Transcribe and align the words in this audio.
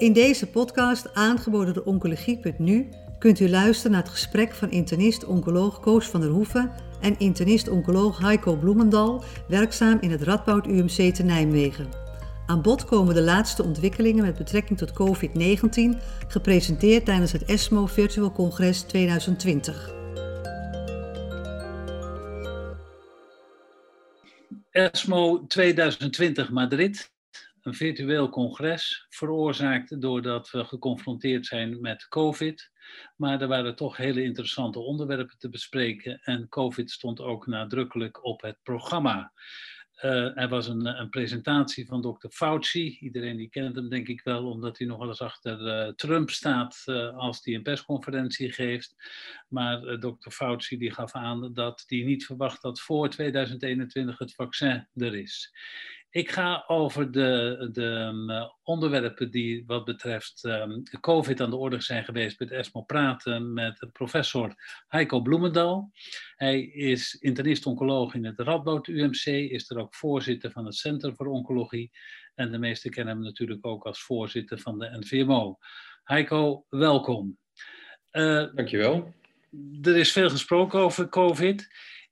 In 0.00 0.12
deze 0.12 0.46
podcast, 0.46 1.14
aangeboden 1.14 1.74
door 1.74 1.84
Oncologie.nu, 1.84 2.88
kunt 3.18 3.40
u 3.40 3.48
luisteren 3.48 3.92
naar 3.92 4.02
het 4.02 4.10
gesprek 4.10 4.54
van 4.54 4.70
internist-oncoloog 4.70 5.80
Koos 5.80 6.06
van 6.06 6.20
der 6.20 6.30
Hoeven 6.30 6.72
en 7.00 7.18
internist-oncoloog 7.18 8.18
Heiko 8.18 8.56
Bloemendal, 8.56 9.24
werkzaam 9.48 9.98
in 10.00 10.10
het 10.10 10.22
Radboud 10.22 10.66
UMC 10.66 11.14
te 11.14 11.22
Nijmegen. 11.22 11.88
Aan 12.46 12.62
bod 12.62 12.84
komen 12.84 13.14
de 13.14 13.22
laatste 13.22 13.62
ontwikkelingen 13.62 14.24
met 14.24 14.36
betrekking 14.36 14.78
tot 14.78 14.92
COVID-19, 14.92 16.02
gepresenteerd 16.28 17.04
tijdens 17.04 17.32
het 17.32 17.44
ESMO 17.44 17.86
Virtual 17.86 18.32
Congres 18.32 18.80
2020. 18.80 19.94
ESMO 24.70 25.44
2020 25.46 26.50
Madrid, 26.50 27.10
een 27.62 27.74
virtueel 27.74 28.28
congres, 28.28 29.06
veroorzaakt 29.08 30.00
doordat 30.00 30.50
we 30.50 30.64
geconfronteerd 30.64 31.46
zijn 31.46 31.80
met 31.80 32.08
COVID. 32.08 32.70
Maar 33.16 33.40
er 33.40 33.48
waren 33.48 33.76
toch 33.76 33.96
hele 33.96 34.22
interessante 34.22 34.78
onderwerpen 34.78 35.38
te 35.38 35.48
bespreken 35.48 36.20
en 36.22 36.48
COVID 36.48 36.90
stond 36.90 37.20
ook 37.20 37.46
nadrukkelijk 37.46 38.24
op 38.24 38.40
het 38.40 38.58
programma. 38.62 39.32
Uh, 40.04 40.38
er 40.38 40.48
was 40.48 40.68
een, 40.68 40.86
een, 40.86 41.08
presentatie 41.08 41.86
van 41.86 42.02
dokter 42.02 42.30
Fauci. 42.30 42.98
Iedereen 43.00 43.36
die 43.36 43.48
kent 43.48 43.76
hem 43.76 43.88
denk 43.88 44.08
ik 44.08 44.20
wel, 44.22 44.50
omdat 44.50 44.78
hij 44.78 44.86
nog 44.86 44.98
wel 44.98 45.08
eens 45.08 45.20
achter 45.20 45.86
uh, 45.86 45.92
Trump 45.94 46.30
staat 46.30 46.82
uh, 46.86 47.16
als 47.16 47.40
hij 47.44 47.54
een 47.54 47.62
persconferentie 47.62 48.52
geeft. 48.52 48.94
Maar 49.48 50.00
dokter 50.00 50.30
Fauci 50.30 50.78
die 50.78 50.94
gaf 50.94 51.12
aan 51.12 51.52
dat 51.52 51.84
hij 51.86 51.98
niet 51.98 52.26
verwacht 52.26 52.62
dat 52.62 52.80
voor 52.80 53.08
2021 53.08 54.18
het 54.18 54.34
vaccin 54.34 54.88
er 54.94 55.14
is. 55.14 55.52
Ik 56.12 56.30
ga 56.30 56.64
over 56.66 57.10
de, 57.10 57.68
de 57.72 57.82
um, 57.82 58.50
onderwerpen 58.62 59.30
die 59.30 59.64
wat 59.66 59.84
betreft 59.84 60.44
um, 60.44 60.82
COVID 61.00 61.40
aan 61.40 61.50
de 61.50 61.56
orde 61.56 61.80
zijn 61.80 62.04
geweest 62.04 62.38
met 62.38 62.50
ESMO 62.50 62.82
praten 62.82 63.52
met 63.52 63.88
professor 63.92 64.54
Heiko 64.88 65.20
Bloemendal. 65.20 65.90
Hij 66.36 66.62
is 66.62 67.14
internist-oncoloog 67.14 68.14
in 68.14 68.24
het 68.24 68.38
Radboud 68.38 68.86
UMC, 68.86 69.24
is 69.24 69.70
er 69.70 69.78
ook 69.78 69.94
voorzitter 69.94 70.50
van 70.50 70.64
het 70.64 70.74
Centrum 70.74 71.16
voor 71.16 71.26
Oncologie 71.26 71.90
en 72.34 72.50
de 72.50 72.58
meesten 72.58 72.90
kennen 72.90 73.14
hem 73.14 73.22
natuurlijk 73.24 73.66
ook 73.66 73.84
als 73.84 74.02
voorzitter 74.02 74.58
van 74.58 74.78
de 74.78 74.98
NVMO. 74.98 75.58
Heiko, 76.04 76.66
welkom. 76.68 77.38
Uh, 78.12 78.54
Dankjewel. 78.54 79.14
Er 79.82 79.96
is 79.96 80.12
veel 80.12 80.30
gesproken 80.30 80.80
over 80.80 81.08
COVID. 81.08 81.68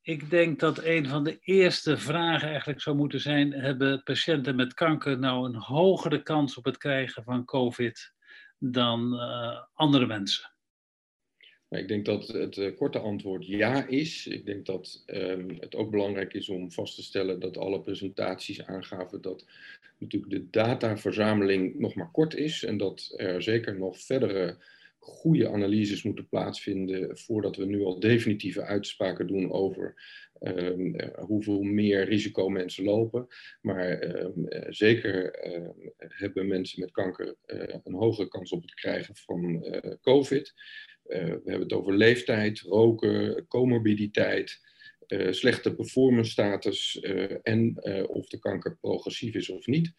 Ik 0.08 0.30
denk 0.30 0.60
dat 0.60 0.84
een 0.84 1.06
van 1.06 1.24
de 1.24 1.38
eerste 1.40 1.96
vragen 1.96 2.48
eigenlijk 2.48 2.80
zou 2.80 2.96
moeten 2.96 3.20
zijn: 3.20 3.52
hebben 3.52 4.02
patiënten 4.02 4.56
met 4.56 4.74
kanker 4.74 5.18
nou 5.18 5.46
een 5.48 5.54
hogere 5.54 6.22
kans 6.22 6.56
op 6.56 6.64
het 6.64 6.76
krijgen 6.76 7.22
van 7.22 7.44
COVID 7.44 8.12
dan 8.58 9.14
uh, 9.14 9.62
andere 9.74 10.06
mensen? 10.06 10.50
Ik 11.68 11.88
denk 11.88 12.04
dat 12.04 12.28
het 12.28 12.56
uh, 12.56 12.76
korte 12.76 12.98
antwoord 12.98 13.46
ja 13.46 13.86
is. 13.86 14.26
Ik 14.26 14.46
denk 14.46 14.66
dat 14.66 15.02
um, 15.06 15.56
het 15.60 15.74
ook 15.74 15.90
belangrijk 15.90 16.34
is 16.34 16.48
om 16.48 16.72
vast 16.72 16.94
te 16.94 17.02
stellen 17.02 17.40
dat 17.40 17.56
alle 17.56 17.80
presentaties 17.80 18.66
aangaven 18.66 19.20
dat 19.20 19.46
natuurlijk 19.98 20.32
de 20.32 20.50
dataverzameling 20.50 21.78
nog 21.78 21.94
maar 21.94 22.10
kort 22.10 22.34
is 22.34 22.64
en 22.64 22.76
dat 22.76 23.14
er 23.16 23.42
zeker 23.42 23.78
nog 23.78 24.00
verdere 24.00 24.58
goede 25.08 25.48
analyses 25.48 26.02
moeten 26.02 26.28
plaatsvinden 26.28 27.18
voordat 27.18 27.56
we 27.56 27.64
nu 27.64 27.82
al 27.82 28.00
definitieve 28.00 28.62
uitspraken 28.62 29.26
doen 29.26 29.52
over 29.52 29.94
um, 30.40 30.96
hoeveel 31.16 31.62
meer 31.62 32.04
risico 32.04 32.48
mensen 32.48 32.84
lopen. 32.84 33.26
Maar 33.60 34.02
um, 34.02 34.46
zeker 34.68 35.46
uh, 35.46 35.68
hebben 35.96 36.46
mensen 36.46 36.80
met 36.80 36.90
kanker 36.90 37.36
uh, 37.46 37.74
een 37.84 37.94
hogere 37.94 38.28
kans 38.28 38.52
op 38.52 38.62
het 38.62 38.74
krijgen 38.74 39.16
van 39.16 39.64
COVID. 40.00 40.52
we 41.02 41.40
hebben 41.44 41.60
het 41.60 41.72
over 41.72 41.96
leeftijd, 41.96 42.60
roken, 42.60 43.46
comorbiditeit. 43.46 44.66
slechte 45.30 45.74
performance 45.74 46.30
status 46.30 47.00
en 47.42 47.82
of 48.08 48.28
de 48.28 48.38
kanker 48.38 48.76
progressief 48.76 49.34
is 49.34 49.48
of 49.48 49.66
niet 49.66 49.94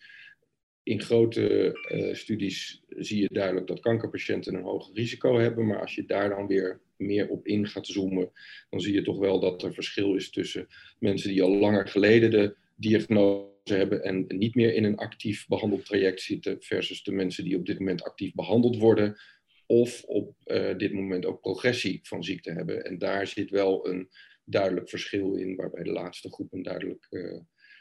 in 0.89 1.01
grote 1.01 1.75
uh, 1.91 2.13
studies 2.13 2.83
zie 2.87 3.21
je 3.21 3.29
duidelijk 3.31 3.67
dat 3.67 3.79
kankerpatiënten 3.79 4.53
een 4.55 4.63
hoger 4.63 4.93
risico 4.93 5.39
hebben. 5.39 5.67
Maar 5.67 5.81
als 5.81 5.95
je 5.95 6.05
daar 6.05 6.29
dan 6.29 6.47
weer 6.47 6.81
meer 6.97 7.27
op 7.27 7.47
in 7.47 7.67
gaat 7.67 7.87
zoomen, 7.87 8.31
dan 8.69 8.81
zie 8.81 8.93
je 8.93 9.01
toch 9.01 9.19
wel 9.19 9.39
dat 9.39 9.63
er 9.63 9.73
verschil 9.73 10.15
is 10.15 10.29
tussen 10.29 10.67
mensen 10.99 11.29
die 11.29 11.43
al 11.43 11.55
langer 11.55 11.87
geleden 11.87 12.31
de 12.31 12.55
diagnose 12.75 13.47
hebben 13.63 14.03
en 14.03 14.25
niet 14.27 14.55
meer 14.55 14.73
in 14.73 14.83
een 14.83 14.97
actief 14.97 15.47
behandeltraject 15.47 16.21
zitten, 16.21 16.57
versus 16.59 17.03
de 17.03 17.11
mensen 17.11 17.43
die 17.43 17.57
op 17.57 17.65
dit 17.65 17.79
moment 17.79 18.03
actief 18.03 18.33
behandeld 18.33 18.77
worden 18.77 19.17
of 19.65 20.03
op 20.03 20.35
uh, 20.45 20.77
dit 20.77 20.93
moment 20.93 21.25
ook 21.25 21.41
progressie 21.41 21.99
van 22.03 22.23
ziekte 22.23 22.51
hebben. 22.51 22.85
En 22.85 22.97
daar 22.97 23.27
zit 23.27 23.49
wel 23.49 23.87
een 23.87 24.09
duidelijk 24.43 24.89
verschil 24.89 25.35
in, 25.35 25.55
waarbij 25.55 25.83
de 25.83 25.91
laatste 25.91 26.31
groep 26.31 26.53
een 26.53 26.63
duidelijk 26.63 27.07
uh, 27.09 27.39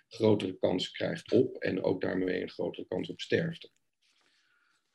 grotere 0.08 0.58
kans 0.58 0.91
krijgt 0.91 1.32
op 1.32 1.56
en 1.56 1.82
ook 1.82 2.00
daarmee 2.00 2.42
een 2.42 2.50
grotere 2.50 2.86
kans 2.88 3.08
op 3.08 3.20
sterfte. 3.20 3.70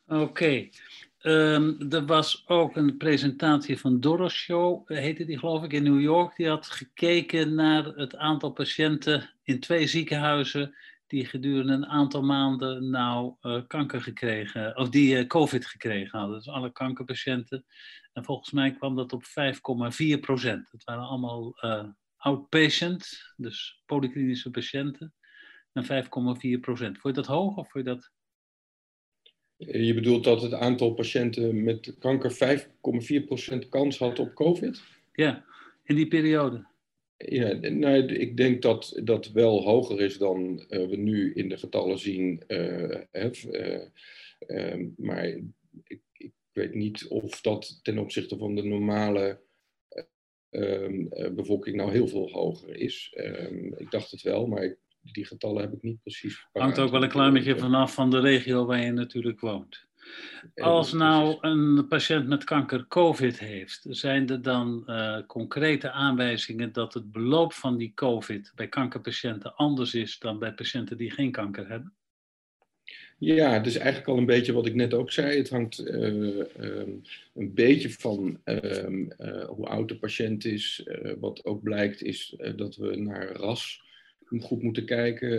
Oké. 0.06 0.69
Ehm, 1.18 1.91
er 1.91 2.06
was 2.06 2.44
ook 2.47 2.75
een 2.75 2.97
presentatie 2.97 3.79
van 3.79 4.00
Doroshow, 4.00 4.88
heette 4.88 5.25
die 5.25 5.40
geloof 5.40 5.63
ik, 5.63 5.74
in 5.74 5.84
New 5.84 6.01
York. 6.01 6.35
Die 6.35 6.47
had 6.47 6.66
gekeken 6.66 7.56
naar 7.56 7.85
het 7.85 8.16
aantal 8.16 8.51
patiënten 8.51 9.34
in 9.44 9.59
twee 9.59 9.88
ziekenhuizen 9.88 10.75
die 11.07 11.25
gedurende 11.25 11.74
een 11.74 11.85
aantal 11.85 12.22
maanden 12.22 12.90
nou 12.90 13.35
uh, 13.41 13.62
kanker 13.68 14.01
gekregen, 14.01 14.78
of 14.78 14.90
die 14.90 15.18
uh, 15.18 15.28
COVID 15.28 15.66
gekregen 15.66 16.19
hadden. 16.19 16.38
Dus 16.38 16.47
alle 16.47 16.72
kankerpatiënten. 16.72 17.66
En 18.13 18.24
volgens 18.24 18.51
mij 18.51 18.74
kwam 18.74 18.95
dat 18.95 19.13
op 19.13 19.24
5,4 19.24 20.19
procent. 20.19 20.72
Het 20.72 20.84
waren 20.84 21.03
allemaal 21.03 21.53
outpatient, 22.24 23.34
dus 23.36 23.82
polyklinische 23.86 24.50
patiënten, 24.52 25.14
en 25.74 26.06
5,4 26.06 26.60
procent. 26.60 26.98
Vond 26.98 27.16
je 27.16 27.22
dat 27.22 27.32
hoog 27.32 27.58
of 27.58 27.72
vond 27.72 27.86
je 27.86 27.94
dat... 27.94 28.12
Je 29.58 29.94
bedoelt 29.94 30.24
dat 30.24 30.42
het 30.42 30.54
aantal 30.54 30.94
patiënten 30.94 31.64
met 31.64 31.96
kanker 32.00 32.60
5,4% 33.64 33.70
kans 33.70 33.98
had 33.98 34.20
op 34.20 34.34
COVID? 34.34 34.84
Ja, 35.14 35.46
in 35.84 35.96
die 35.96 36.08
periode. 36.08 36.72
Ja, 37.18 37.54
nou, 37.54 38.06
ik 38.06 38.38
denk 38.38 38.62
dat 38.62 39.00
dat 39.04 39.32
wel 39.32 39.64
hoger 39.64 40.02
is 40.02 40.18
dan 40.18 40.66
uh, 40.70 40.88
we 40.88 40.96
nu 40.96 41.34
in 41.34 41.50
de 41.50 41.58
getallen 41.58 42.00
zien. 42.00 42.44
Uh, 42.48 43.02
uh, 44.48 44.88
maar 44.98 45.26
ik, 45.84 46.02
ik, 46.12 46.32
weet 46.52 46.74
niet 46.74 47.08
of 47.08 47.42
dat 47.42 47.80
ten 47.84 47.98
opzichte 47.98 48.38
van 48.38 48.56
de 48.56 48.64
normale 48.64 49.42
um, 50.56 51.09
bevolking 51.36 51.75
nou 51.75 51.91
heel 51.91 52.08
veel 52.08 52.30
hoger 52.31 52.75
is. 52.75 53.14
Um, 53.16 53.74
ik 53.78 53.91
dacht 53.91 54.12
het 54.12 54.22
wel, 54.22 54.47
maar 54.47 54.64
ik, 54.64 54.78
die 55.02 55.25
getallen 55.25 55.62
heb 55.62 55.74
ik 55.74 55.81
niet 55.81 56.02
precies. 56.02 56.47
Hangt 56.52 56.80
ook 56.80 56.91
wel 56.91 57.03
een 57.03 57.09
klein 57.09 57.34
beetje 57.34 57.58
vanaf 57.58 57.94
van 57.94 58.09
de 58.09 58.19
regio 58.19 58.66
waar 58.66 58.81
je 58.81 58.92
natuurlijk 58.92 59.40
woont. 59.40 59.86
Als 60.56 60.94
nou 60.94 61.38
een 61.42 61.88
patiënt 61.88 62.28
met 62.28 62.44
kanker 62.44 62.88
COVID 62.88 63.40
heeft, 63.40 63.86
zijn 63.90 64.30
er 64.30 64.42
dan 64.42 64.84
uh, 64.86 65.18
concrete 65.28 65.92
aanwijzingen 65.92 66.72
dat 66.72 66.94
het 66.94 67.12
beloop 67.12 67.53
van 67.53 67.78
die 67.78 67.94
COVID 67.94 68.52
bij 68.56 68.68
kankerpatiënten 68.68 69.56
anders 69.56 69.94
is 69.94 70.19
dan 70.19 70.40
bij 70.40 70.53
patiënten 70.53 70.97
die 70.97 71.12
geen 71.12 71.31
kanker 71.31 71.69
hebben? 71.69 71.94
Ja, 73.24 73.64
is 73.64 73.76
eigenlijk 73.76 74.08
al 74.08 74.18
een 74.18 74.26
beetje 74.26 74.54
wat 74.54 74.66
ik 74.66 74.76
net 74.76 74.94
ook 74.94 75.12
zei. 75.12 75.38
Het 75.38 75.50
hangt 75.50 75.80
uh, 75.80 76.38
um, 76.60 77.02
een 77.34 77.54
beetje 77.54 77.90
van 77.90 78.40
um, 78.46 79.12
uh, 79.20 79.46
hoe 79.46 79.66
oud 79.66 79.88
de 79.88 79.98
patiënt 79.98 80.46
is. 80.46 80.86
Uh, 80.86 81.14
wat 81.20 81.46
ook 81.46 81.64
blijkt 81.64 82.02
is 82.02 82.36
dat 82.56 82.76
we 82.76 82.96
naar 82.96 83.32
ras 83.32 83.82
goed 84.40 84.62
moeten 84.62 84.86
kijken. 84.86 85.30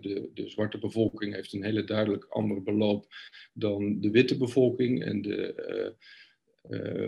de, 0.00 0.30
de 0.34 0.48
zwarte 0.48 0.78
bevolking 0.78 1.34
heeft 1.34 1.52
een 1.52 1.64
hele 1.64 1.84
duidelijk 1.84 2.24
ander 2.24 2.62
beloop 2.62 3.06
dan 3.52 4.00
de 4.00 4.10
witte 4.10 4.36
bevolking. 4.36 5.04
En 5.04 5.22
de 5.22 5.94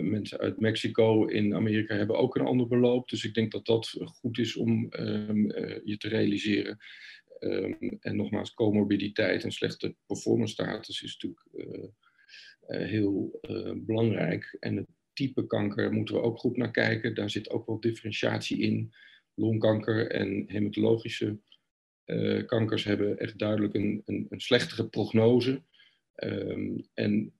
mensen 0.01 0.39
uit 0.39 0.59
Mexico 0.59 1.25
in 1.25 1.55
Amerika 1.55 1.95
hebben 1.95 2.17
ook 2.17 2.35
een 2.35 2.45
ander 2.45 2.67
beloop. 2.67 3.09
Dus 3.09 3.23
ik 3.23 3.33
denk 3.33 3.51
dat 3.51 3.65
dat 3.65 3.93
goed 4.05 4.37
is 4.37 4.55
om 4.55 4.87
um, 4.99 5.51
je 5.83 5.95
te 5.97 6.07
realiseren. 6.07 6.77
Um, 7.39 7.97
en 7.99 8.15
nogmaals, 8.15 8.53
comorbiditeit 8.53 9.43
en 9.43 9.51
slechte 9.51 9.95
performance 10.05 10.53
status 10.53 11.01
is 11.01 11.13
natuurlijk 11.13 11.45
uh, 11.53 11.83
uh, 12.67 12.87
heel 12.87 13.39
uh, 13.49 13.71
belangrijk. 13.75 14.57
En 14.59 14.75
het 14.75 14.87
type 15.13 15.47
kanker 15.47 15.93
moeten 15.93 16.15
we 16.15 16.21
ook 16.21 16.37
goed 16.37 16.57
naar 16.57 16.71
kijken. 16.71 17.15
Daar 17.15 17.29
zit 17.29 17.49
ook 17.49 17.65
wel 17.65 17.79
differentiatie 17.79 18.59
in. 18.59 18.93
Longkanker 19.33 20.11
en 20.11 20.43
hematologische 20.47 21.39
kankers 22.45 22.83
hebben 22.83 23.17
echt 23.17 23.39
duidelijk 23.39 23.73
een, 23.73 24.01
een, 24.05 24.25
een 24.29 24.39
slechtere 24.39 24.87
prognose. 24.87 25.61
Um, 26.23 26.87
en 26.93 27.33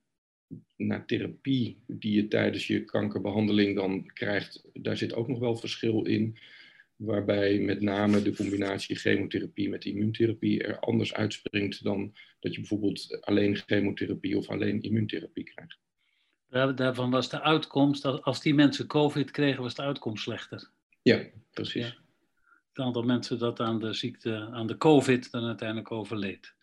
naar 0.76 1.06
therapie 1.06 1.84
die 1.88 2.16
je 2.16 2.28
tijdens 2.28 2.68
je 2.68 2.84
kankerbehandeling 2.84 3.76
dan 3.76 4.06
krijgt, 4.06 4.64
daar 4.74 4.98
zit 4.98 5.14
ook 5.14 5.28
nog 5.28 5.40
wel 5.40 5.56
verschil 5.56 6.06
in. 6.06 6.38
Waarbij 6.98 7.60
met 7.60 7.82
name 7.82 8.22
de 8.22 8.36
combinatie 8.36 8.96
chemotherapie 8.96 9.70
met 9.70 9.86
immuuntherapie 9.86 10.64
er 10.64 10.80
anders 10.80 11.14
uitspringt 11.14 11.84
dan 11.84 12.14
dat 12.40 12.54
je 12.54 12.60
bijvoorbeeld 12.60 13.18
alleen 13.22 13.56
chemotherapie 13.56 14.38
of 14.38 14.50
alleen 14.50 14.82
immuuntherapie 14.82 15.44
krijgt. 15.44 15.78
Daarvan 16.78 17.12
was 17.12 17.30
de 17.30 17.42
uitkomst, 17.42 18.04
dat 18.04 18.24
als 18.24 18.42
die 18.42 18.54
mensen 18.54 18.88
COVID 18.88 19.32
kregen, 19.32 19.64
was 19.64 19.76
de 19.76 19.82
uitkomst 19.82 20.24
slechter. 20.24 20.70
Ja, 21.02 21.26
precies. 21.52 21.88
Ja. 21.88 21.96
Het 22.70 22.86
aantal 22.86 23.04
mensen 23.04 23.40
dat 23.40 23.60
aan 23.60 23.80
de 23.80 23.94
ziekte, 23.94 24.50
aan 24.52 24.68
de 24.68 24.78
COVID, 24.78 25.32
dan 25.32 25.46
uiteindelijk 25.46 25.92
overleed. 25.92 26.56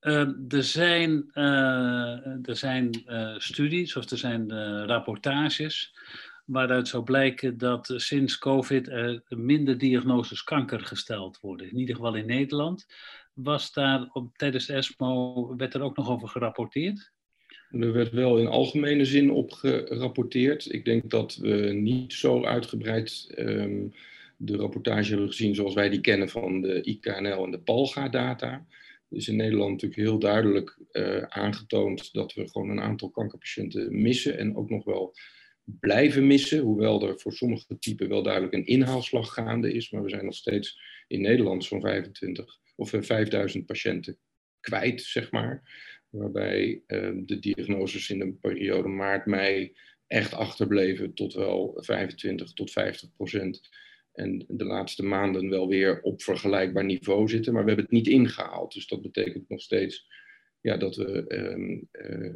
Uh, 0.00 0.28
er 0.48 0.62
zijn, 0.62 1.30
uh, 1.34 2.48
er 2.48 2.56
zijn 2.56 3.02
uh, 3.06 3.38
studies 3.38 3.96
of 3.96 4.10
er 4.10 4.18
zijn 4.18 4.50
rapportages 4.86 5.94
waaruit 6.44 6.88
zou 6.88 7.04
blijken 7.04 7.58
dat 7.58 7.92
sinds 7.96 8.38
COVID 8.38 8.88
er 8.88 9.22
minder 9.28 9.78
diagnoses 9.78 10.44
kanker 10.44 10.80
gesteld 10.80 11.40
worden. 11.40 11.70
In 11.70 11.78
ieder 11.78 11.94
geval 11.94 12.14
in 12.14 12.26
Nederland. 12.26 12.86
Was 13.32 13.72
daar 13.72 14.08
op, 14.12 14.36
tijdens 14.36 14.68
ESMO, 14.68 15.56
werd 15.56 15.74
er 15.74 15.82
ook 15.82 15.96
nog 15.96 16.10
over 16.10 16.28
gerapporteerd? 16.28 17.12
Er 17.70 17.92
werd 17.92 18.10
wel 18.10 18.38
in 18.38 18.46
algemene 18.46 19.04
zin 19.04 19.30
op 19.30 19.52
gerapporteerd. 19.52 20.72
Ik 20.72 20.84
denk 20.84 21.10
dat 21.10 21.36
we 21.36 21.72
niet 21.72 22.12
zo 22.12 22.44
uitgebreid 22.44 23.34
um, 23.38 23.92
de 24.36 24.56
rapportage 24.56 25.10
hebben 25.10 25.28
gezien 25.28 25.54
zoals 25.54 25.74
wij 25.74 25.88
die 25.88 26.00
kennen 26.00 26.28
van 26.28 26.60
de 26.60 26.82
IKNL 26.82 27.44
en 27.44 27.50
de 27.50 27.60
PALGA-data. 27.60 28.66
Is 29.10 29.28
in 29.28 29.36
Nederland 29.36 29.70
natuurlijk 29.70 30.00
heel 30.00 30.18
duidelijk 30.18 30.78
uh, 30.92 31.22
aangetoond 31.22 32.12
dat 32.12 32.34
we 32.34 32.48
gewoon 32.48 32.70
een 32.70 32.80
aantal 32.80 33.10
kankerpatiënten 33.10 34.02
missen 34.02 34.38
en 34.38 34.56
ook 34.56 34.70
nog 34.70 34.84
wel 34.84 35.14
blijven 35.64 36.26
missen, 36.26 36.58
hoewel 36.58 37.08
er 37.08 37.20
voor 37.20 37.32
sommige 37.32 37.78
typen 37.78 38.08
wel 38.08 38.22
duidelijk 38.22 38.54
een 38.54 38.66
inhaalslag 38.66 39.32
gaande 39.32 39.72
is, 39.72 39.90
maar 39.90 40.02
we 40.02 40.08
zijn 40.08 40.24
nog 40.24 40.34
steeds 40.34 40.78
in 41.06 41.20
Nederland 41.20 41.64
zo'n 41.64 41.80
25 41.80 42.58
of 42.76 42.90
5000 43.00 43.62
eh, 43.62 43.66
patiënten 43.66 44.18
kwijt, 44.60 45.02
zeg 45.02 45.30
maar. 45.30 45.82
Waarbij 46.10 46.82
uh, 46.86 47.10
de 47.16 47.38
diagnoses 47.38 48.10
in 48.10 48.18
de 48.18 48.32
periode 48.32 48.88
maart-mei 48.88 49.76
echt 50.06 50.34
achterbleven 50.34 51.14
tot 51.14 51.34
wel 51.34 51.72
25 51.76 52.52
tot 52.52 52.70
50 52.70 53.12
procent. 53.16 53.68
En 54.12 54.44
de 54.48 54.64
laatste 54.64 55.02
maanden 55.02 55.48
wel 55.48 55.68
weer 55.68 56.00
op 56.02 56.22
vergelijkbaar 56.22 56.84
niveau 56.84 57.28
zitten, 57.28 57.52
maar 57.52 57.62
we 57.62 57.68
hebben 57.68 57.86
het 57.86 57.94
niet 57.94 58.08
ingehaald. 58.08 58.72
Dus 58.74 58.86
dat 58.86 59.02
betekent 59.02 59.48
nog 59.48 59.60
steeds 59.60 60.06
ja, 60.60 60.76
dat 60.76 60.96
we 60.96 61.24
uh, 61.28 62.34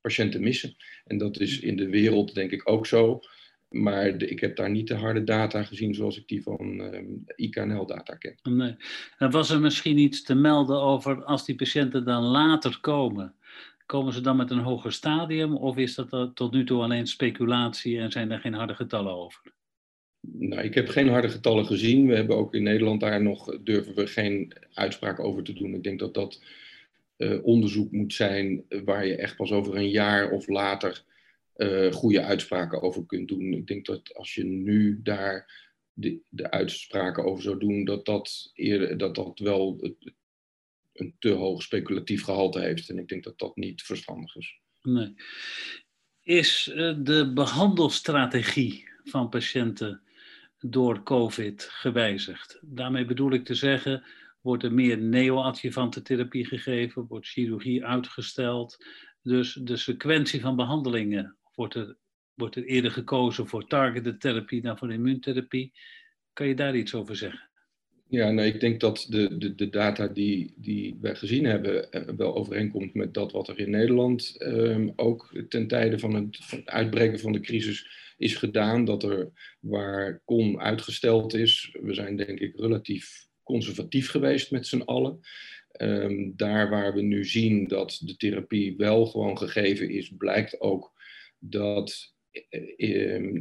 patiënten 0.00 0.40
missen. 0.40 0.76
En 1.04 1.18
dat 1.18 1.40
is 1.40 1.60
in 1.60 1.76
de 1.76 1.88
wereld 1.88 2.34
denk 2.34 2.50
ik 2.50 2.70
ook 2.70 2.86
zo. 2.86 3.20
Maar 3.68 4.06
ik 4.06 4.40
heb 4.40 4.56
daar 4.56 4.70
niet 4.70 4.88
de 4.88 4.94
harde 4.94 5.24
data 5.24 5.62
gezien 5.62 5.94
zoals 5.94 6.18
ik 6.18 6.28
die 6.28 6.42
van 6.42 6.80
uh, 6.80 6.94
ehm, 6.94 7.06
IKNL-data 7.36 8.14
ken. 8.14 8.38
Nee. 8.42 8.76
En 9.18 9.30
was 9.30 9.50
er 9.50 9.60
misschien 9.60 9.98
iets 9.98 10.22
te 10.22 10.34
melden 10.34 10.80
over 10.80 11.24
als 11.24 11.44
die 11.44 11.54
patiënten 11.54 12.04
dan 12.04 12.22
later 12.22 12.78
komen? 12.80 13.34
Komen 13.86 14.12
ze 14.12 14.20
dan 14.20 14.36
met 14.36 14.50
een 14.50 14.58
hoger 14.58 14.92
stadium 14.92 15.56
of 15.56 15.76
is 15.76 15.94
dat 15.94 16.30
tot 16.34 16.52
nu 16.52 16.64
toe 16.64 16.82
alleen 16.82 17.06
speculatie 17.06 17.98
en 17.98 18.10
zijn 18.10 18.30
er 18.30 18.40
geen 18.40 18.54
harde 18.54 18.74
getallen 18.74 19.12
over? 19.12 19.40
Nou, 20.20 20.62
ik 20.62 20.74
heb 20.74 20.88
geen 20.88 21.08
harde 21.08 21.28
getallen 21.28 21.66
gezien. 21.66 22.06
We 22.06 22.14
hebben 22.14 22.36
ook 22.36 22.54
in 22.54 22.62
Nederland 22.62 23.00
daar 23.00 23.22
nog, 23.22 23.58
durven 23.62 23.94
we 23.94 24.06
geen 24.06 24.52
uitspraak 24.74 25.20
over 25.20 25.42
te 25.42 25.52
doen. 25.52 25.74
Ik 25.74 25.82
denk 25.82 25.98
dat 25.98 26.14
dat 26.14 26.42
uh, 27.18 27.44
onderzoek 27.44 27.92
moet 27.92 28.14
zijn 28.14 28.64
waar 28.84 29.06
je 29.06 29.16
echt 29.16 29.36
pas 29.36 29.52
over 29.52 29.76
een 29.76 29.90
jaar 29.90 30.30
of 30.30 30.48
later 30.48 31.04
uh, 31.56 31.92
goede 31.92 32.22
uitspraken 32.22 32.82
over 32.82 33.06
kunt 33.06 33.28
doen. 33.28 33.52
Ik 33.52 33.66
denk 33.66 33.86
dat 33.86 34.14
als 34.14 34.34
je 34.34 34.44
nu 34.44 35.00
daar 35.02 35.66
de, 35.92 36.20
de 36.28 36.50
uitspraken 36.50 37.24
over 37.24 37.42
zou 37.42 37.58
doen, 37.58 37.84
dat 37.84 38.06
dat, 38.06 38.50
eerder, 38.54 38.98
dat, 38.98 39.14
dat 39.14 39.38
wel 39.38 39.96
een 40.92 41.14
te 41.18 41.30
hoog 41.30 41.62
speculatief 41.62 42.22
gehalte 42.22 42.60
heeft. 42.60 42.88
En 42.88 42.98
ik 42.98 43.08
denk 43.08 43.24
dat 43.24 43.38
dat 43.38 43.56
niet 43.56 43.82
verstandig 43.82 44.36
is. 44.36 44.60
Nee. 44.82 45.14
Is 46.22 46.70
de 47.02 47.30
behandelstrategie 47.34 48.88
van 49.04 49.28
patiënten 49.28 50.00
door 50.60 51.02
COVID 51.02 51.62
gewijzigd? 51.62 52.58
Daarmee 52.62 53.04
bedoel 53.04 53.32
ik 53.32 53.44
te 53.44 53.54
zeggen, 53.54 54.04
wordt 54.40 54.62
er 54.62 54.72
meer 54.72 54.98
neoadjuvante 54.98 56.02
therapie 56.02 56.46
gegeven, 56.46 57.06
wordt 57.06 57.28
chirurgie 57.28 57.84
uitgesteld. 57.84 58.76
Dus 59.22 59.52
de 59.52 59.76
sequentie 59.76 60.40
van 60.40 60.56
behandelingen 60.56 61.36
wordt 61.54 61.74
er, 61.74 61.96
wordt 62.34 62.56
er 62.56 62.64
eerder 62.64 62.90
gekozen 62.90 63.46
voor 63.46 63.66
targeted 63.66 64.20
therapie 64.20 64.62
dan 64.62 64.78
voor 64.78 64.92
immuuntherapie. 64.92 65.72
Kan 66.32 66.46
je 66.46 66.54
daar 66.54 66.76
iets 66.76 66.94
over 66.94 67.16
zeggen? 67.16 67.48
Ja, 68.10 68.30
nou, 68.30 68.48
ik 68.48 68.60
denk 68.60 68.80
dat 68.80 69.06
de, 69.08 69.38
de, 69.38 69.54
de 69.54 69.68
data 69.68 70.06
die, 70.06 70.54
die 70.56 70.98
wij 71.00 71.14
gezien 71.14 71.44
hebben 71.44 71.90
eh, 71.90 72.02
wel 72.16 72.34
overeenkomt 72.34 72.94
met 72.94 73.14
dat 73.14 73.32
wat 73.32 73.48
er 73.48 73.58
in 73.58 73.70
Nederland 73.70 74.36
um, 74.38 74.92
ook 74.96 75.42
ten 75.48 75.66
tijde 75.66 75.98
van 75.98 76.14
het, 76.14 76.62
uitbreken 76.64 77.18
van 77.18 77.32
de 77.32 77.40
crisis 77.40 78.14
is 78.16 78.36
gedaan. 78.36 78.84
Dat 78.84 79.02
er 79.02 79.30
waar 79.60 80.22
kon 80.24 80.60
uitgesteld 80.60 81.34
is. 81.34 81.76
We 81.82 81.94
zijn 81.94 82.16
denk 82.16 82.38
ik 82.38 82.56
relatief 82.56 83.27
conservatief 83.48 84.10
geweest 84.10 84.50
met 84.50 84.66
z'n 84.66 84.80
allen. 84.80 85.20
Um, 85.80 86.32
daar 86.36 86.70
waar 86.70 86.94
we 86.94 87.02
nu 87.02 87.24
zien 87.24 87.68
dat 87.68 88.00
de 88.04 88.16
therapie 88.16 88.76
wel 88.76 89.06
gewoon 89.06 89.38
gegeven 89.38 89.90
is, 89.90 90.12
blijkt 90.16 90.60
ook 90.60 90.92
dat 91.38 92.14
eh, 92.30 93.14
ehm, 93.14 93.40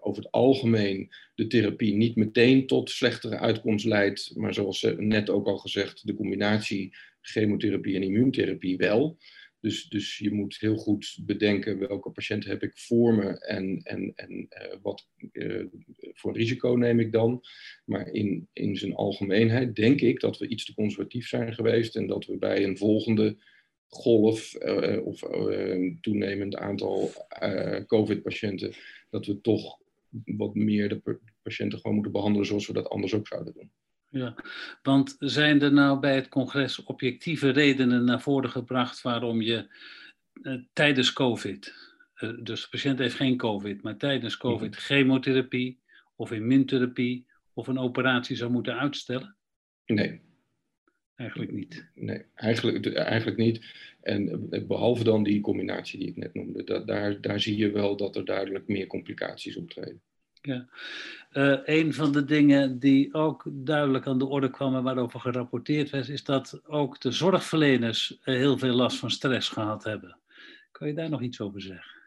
over 0.00 0.22
het 0.22 0.32
algemeen 0.32 1.12
de 1.34 1.46
therapie 1.46 1.94
niet 1.94 2.16
meteen 2.16 2.66
tot 2.66 2.90
slechtere 2.90 3.38
uitkomst 3.38 3.86
leidt, 3.86 4.32
maar 4.36 4.54
zoals 4.54 4.86
net 4.96 5.30
ook 5.30 5.46
al 5.46 5.58
gezegd, 5.58 6.06
de 6.06 6.14
combinatie 6.14 6.96
chemotherapie 7.20 7.94
en 7.94 8.02
immuuntherapie 8.02 8.76
wel. 8.76 9.18
Dus, 9.64 9.88
dus 9.88 10.18
je 10.18 10.32
moet 10.32 10.56
heel 10.58 10.76
goed 10.76 11.18
bedenken 11.20 11.78
welke 11.78 12.10
patiënt 12.10 12.44
heb 12.44 12.62
ik 12.62 12.78
voor 12.78 13.14
me 13.14 13.38
en, 13.38 13.80
en, 13.82 14.12
en 14.14 14.32
uh, 14.32 14.76
wat 14.82 15.08
uh, 15.32 15.64
voor 16.12 16.36
risico 16.36 16.74
neem 16.74 17.00
ik 17.00 17.12
dan. 17.12 17.44
Maar 17.84 18.08
in, 18.08 18.48
in 18.52 18.76
zijn 18.76 18.94
algemeenheid 18.94 19.76
denk 19.76 20.00
ik 20.00 20.20
dat 20.20 20.38
we 20.38 20.48
iets 20.48 20.64
te 20.64 20.74
conservatief 20.74 21.28
zijn 21.28 21.54
geweest 21.54 21.96
en 21.96 22.06
dat 22.06 22.26
we 22.26 22.36
bij 22.36 22.64
een 22.64 22.78
volgende 22.78 23.36
golf 23.88 24.54
uh, 24.64 25.06
of 25.06 25.20
toenemend 26.00 26.56
aantal 26.56 27.10
COVID-patiënten, 27.86 28.74
dat 29.10 29.26
we 29.26 29.40
toch 29.40 29.78
wat 30.24 30.54
meer 30.54 30.88
de 30.88 31.18
patiënten 31.42 31.78
gewoon 31.78 31.94
moeten 31.94 32.12
behandelen 32.12 32.46
zoals 32.46 32.66
we 32.66 32.72
dat 32.72 32.88
anders 32.88 33.14
ook 33.14 33.26
zouden 33.26 33.52
doen. 33.52 33.70
Ja, 34.14 34.34
want 34.82 35.16
zijn 35.18 35.62
er 35.62 35.72
nou 35.72 36.00
bij 36.00 36.14
het 36.14 36.28
congres 36.28 36.82
objectieve 36.82 37.50
redenen 37.50 38.04
naar 38.04 38.20
voren 38.20 38.50
gebracht 38.50 39.02
waarom 39.02 39.42
je 39.42 39.66
uh, 40.42 40.62
tijdens 40.72 41.12
COVID, 41.12 41.74
uh, 42.20 42.30
dus 42.42 42.62
de 42.62 42.68
patiënt 42.70 42.98
heeft 42.98 43.14
geen 43.14 43.36
COVID, 43.36 43.82
maar 43.82 43.96
tijdens 43.96 44.36
COVID 44.36 44.70
mhm. 44.70 44.80
chemotherapie 44.80 45.78
of 46.16 46.32
immuuntherapie 46.32 47.26
of 47.52 47.66
een 47.66 47.78
operatie 47.78 48.36
zou 48.36 48.50
moeten 48.50 48.78
uitstellen? 48.78 49.36
Nee. 49.86 50.20
Eigenlijk 51.14 51.52
niet. 51.52 51.90
Nee, 51.94 52.24
eigenlijk, 52.34 52.86
eigenlijk 52.94 53.36
niet. 53.36 53.64
En 54.00 54.50
eh, 54.50 54.62
behalve 54.66 55.04
dan 55.04 55.22
die 55.22 55.40
combinatie 55.40 55.98
die 55.98 56.08
ik 56.08 56.16
net 56.16 56.34
noemde, 56.34 56.64
dat, 56.64 56.86
daar, 56.86 57.20
daar 57.20 57.40
zie 57.40 57.56
je 57.56 57.70
wel 57.70 57.96
dat 57.96 58.16
er 58.16 58.24
duidelijk 58.24 58.68
meer 58.68 58.86
complicaties 58.86 59.56
optreden. 59.56 60.02
Ja. 60.46 60.66
Uh, 61.32 61.58
een 61.64 61.94
van 61.94 62.12
de 62.12 62.24
dingen 62.24 62.78
die 62.78 63.14
ook 63.14 63.44
duidelijk 63.52 64.06
aan 64.06 64.18
de 64.18 64.26
orde 64.26 64.50
kwam 64.50 64.76
en 64.76 64.82
waarover 64.82 65.20
gerapporteerd 65.20 65.90
werd, 65.90 66.08
is 66.08 66.24
dat 66.24 66.60
ook 66.66 67.00
de 67.00 67.12
zorgverleners 67.12 68.18
eh, 68.22 68.34
heel 68.34 68.58
veel 68.58 68.74
last 68.74 68.98
van 68.98 69.10
stress 69.10 69.48
gehad 69.48 69.84
hebben. 69.84 70.16
Kan 70.72 70.88
je 70.88 70.94
daar 70.94 71.10
nog 71.10 71.22
iets 71.22 71.40
over 71.40 71.60
zeggen? 71.60 72.02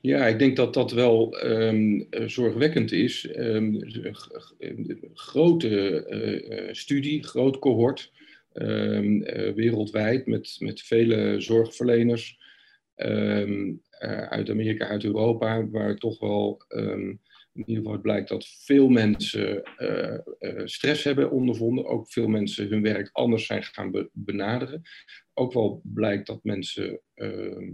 Ja, 0.00 0.26
ik 0.26 0.38
denk 0.38 0.56
dat 0.56 0.74
dat 0.74 0.92
wel 0.92 1.44
um, 1.44 2.06
zorgwekkend 2.26 2.92
is. 2.92 3.28
Um, 3.36 3.80
grote 5.14 6.06
uh, 6.08 6.72
studie, 6.74 7.22
groot 7.22 7.58
cohort, 7.58 8.12
wereldwijd 9.54 10.26
met, 10.26 10.56
met 10.58 10.82
vele 10.82 11.40
zorgverleners 11.40 12.38
uit 14.28 14.50
Amerika, 14.50 14.86
uit 14.86 15.04
Europa, 15.04 15.68
waar 15.68 15.96
toch 15.96 16.18
wel 16.18 16.64
in 17.56 17.64
ieder 17.66 17.84
geval 17.84 18.00
blijkt 18.00 18.28
dat 18.28 18.46
veel 18.46 18.88
mensen 18.88 19.62
uh, 19.78 20.18
uh, 20.38 20.62
stress 20.64 21.04
hebben 21.04 21.30
ondervonden. 21.30 21.86
Ook 21.86 22.12
veel 22.12 22.28
mensen 22.28 22.68
hun 22.68 22.82
werk 22.82 23.10
anders 23.12 23.46
zijn 23.46 23.62
gaan 23.62 23.90
be 23.90 24.10
benaderen. 24.12 24.82
Ook 25.34 25.52
wel 25.52 25.80
blijkt 25.84 26.26
dat 26.26 26.44
mensen 26.44 27.00
uh, 27.14 27.70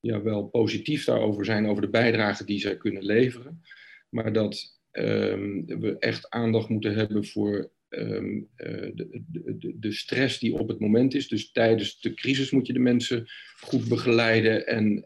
ja, 0.00 0.22
wel 0.22 0.44
positief 0.44 1.04
daarover 1.04 1.44
zijn, 1.44 1.66
over 1.66 1.82
de 1.82 1.90
bijdrage 1.90 2.44
die 2.44 2.58
zij 2.58 2.76
kunnen 2.76 3.04
leveren. 3.04 3.62
Maar 4.08 4.32
dat 4.32 4.80
ehm, 4.90 5.64
we 5.64 5.96
echt 5.98 6.30
aandacht 6.30 6.68
moeten 6.68 6.94
hebben 6.94 7.24
voor 7.24 7.72
um, 7.88 8.48
de, 8.56 9.22
de, 9.26 9.74
de, 9.78 9.92
stress 9.92 10.38
die 10.38 10.58
op 10.58 10.68
het 10.68 10.80
moment 10.80 11.14
is. 11.14 11.28
Dus 11.28 11.52
tijdens 11.52 12.00
de 12.00 12.14
crisis 12.14 12.50
moet 12.50 12.66
je 12.66 12.72
de 12.72 12.78
mensen 12.78 13.26
goed 13.60 13.88
begeleiden 13.88 14.66
en 14.66 15.04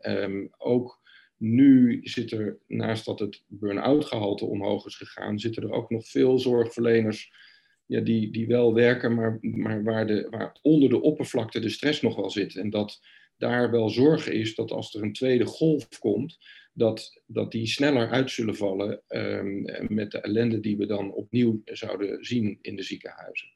ook 0.59 0.98
Nu 1.39 2.01
zit 2.03 2.33
er, 2.33 2.59
naast 2.67 3.05
dat 3.05 3.19
het 3.19 3.43
burn-out 3.47 4.05
gehalte 4.05 4.45
omhoog 4.45 4.87
is 4.87 4.97
gegaan, 4.97 5.39
zitten 5.39 5.63
er 5.63 5.73
ook 5.73 5.91
nog 5.91 6.09
veel 6.09 6.39
zorgverleners 6.39 7.33
ja, 7.87 8.01
die, 8.01 8.31
die 8.31 8.47
wel 8.47 8.75
werken, 8.75 9.15
maar, 9.15 9.39
maar 9.41 9.83
waar, 9.83 10.07
de, 10.07 10.27
waar 10.31 10.59
onder 10.63 10.89
de 10.89 11.01
oppervlakte 11.01 11.61
de 11.61 11.69
stress 11.69 12.01
nog 12.03 12.17
wel 12.17 12.31
zit. 12.31 12.57
En 12.57 12.71
dat 12.71 13.01
daar 13.37 13.71
wel 13.71 13.89
zorg 13.89 14.29
is 14.29 14.55
dat 14.55 14.71
als 14.71 14.95
er 14.95 15.03
een 15.03 15.13
tweede 15.13 15.47
golf 15.47 15.99
komt, 15.99 16.39
dat, 16.73 17.23
dat 17.27 17.53
die 17.53 17.67
sneller 17.67 18.11
uit 18.11 18.31
zullen 18.31 18.57
vallen 18.57 19.03
um, 19.09 19.65
met 19.89 20.11
de 20.11 20.21
ellende 20.21 20.61
die 20.61 20.77
we 20.77 20.87
dan 20.87 21.13
opnieuw 21.13 21.61
zouden 21.65 22.25
zien 22.25 22.59
in 22.61 22.77
de 22.77 22.83
ziekenhuizen. 22.83 23.49